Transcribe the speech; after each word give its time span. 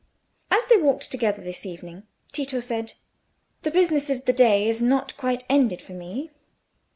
As 0.49 0.65
they 0.65 0.77
walked 0.77 1.11
together 1.11 1.43
this 1.43 1.63
evening, 1.63 2.07
Tito 2.31 2.59
said—"The 2.59 3.69
business 3.69 4.09
of 4.09 4.25
the 4.25 4.33
day 4.33 4.67
is 4.67 4.81
not 4.81 5.11
yet 5.11 5.17
quite 5.17 5.43
ended 5.47 5.79
for 5.79 5.93
me. 5.93 6.31